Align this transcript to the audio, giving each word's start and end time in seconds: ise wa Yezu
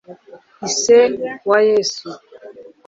ise 0.67 0.97
wa 1.49 1.59
Yezu 1.67 2.09